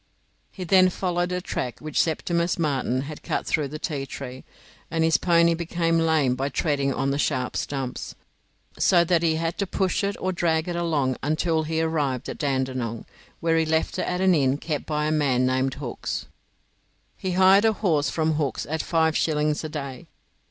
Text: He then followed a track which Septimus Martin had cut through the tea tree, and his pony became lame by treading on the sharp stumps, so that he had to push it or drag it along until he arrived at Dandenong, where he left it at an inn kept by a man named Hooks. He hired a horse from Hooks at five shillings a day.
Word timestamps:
He 0.51 0.63
then 0.63 0.89
followed 0.89 1.31
a 1.31 1.41
track 1.41 1.79
which 1.79 2.01
Septimus 2.01 2.57
Martin 2.57 3.01
had 3.01 3.21
cut 3.21 3.45
through 3.45 3.67
the 3.67 3.77
tea 3.77 4.07
tree, 4.07 4.43
and 4.89 5.03
his 5.03 5.17
pony 5.17 5.53
became 5.53 5.99
lame 5.99 6.33
by 6.33 6.49
treading 6.49 6.91
on 6.91 7.11
the 7.11 7.19
sharp 7.19 7.55
stumps, 7.55 8.15
so 8.79 9.03
that 9.03 9.21
he 9.21 9.35
had 9.35 9.59
to 9.59 9.67
push 9.67 10.03
it 10.03 10.15
or 10.19 10.31
drag 10.31 10.67
it 10.67 10.75
along 10.75 11.17
until 11.21 11.61
he 11.61 11.83
arrived 11.83 12.27
at 12.29 12.39
Dandenong, 12.39 13.05
where 13.41 13.57
he 13.59 13.63
left 13.63 13.99
it 13.99 14.07
at 14.07 14.21
an 14.21 14.33
inn 14.33 14.57
kept 14.57 14.87
by 14.87 15.05
a 15.05 15.11
man 15.11 15.45
named 15.45 15.75
Hooks. 15.75 16.25
He 17.15 17.33
hired 17.33 17.65
a 17.65 17.73
horse 17.73 18.09
from 18.09 18.33
Hooks 18.33 18.65
at 18.67 18.81
five 18.81 19.15
shillings 19.15 19.63
a 19.63 19.69
day. 19.69 20.07